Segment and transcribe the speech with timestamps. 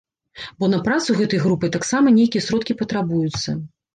[0.61, 3.49] Бо на працу гэтай групы таксама нейкія сродкі патрабуюцца.